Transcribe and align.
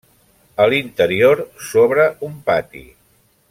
A 0.63 0.65
l'interior 0.73 1.43
s'obre 1.67 2.09
un 2.29 2.35
pati. 2.51 2.87